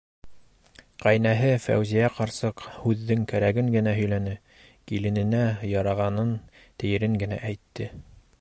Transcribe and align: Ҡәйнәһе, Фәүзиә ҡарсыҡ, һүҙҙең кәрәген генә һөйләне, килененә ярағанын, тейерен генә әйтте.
Ҡәйнәһе, 1.03 1.49
Фәүзиә 1.65 2.07
ҡарсыҡ, 2.15 2.63
һүҙҙең 2.85 3.27
кәрәген 3.33 3.69
генә 3.77 3.95
һөйләне, 3.99 4.35
килененә 4.93 5.45
ярағанын, 5.77 6.37
тейерен 6.83 7.25
генә 7.25 7.43
әйтте. 7.53 7.93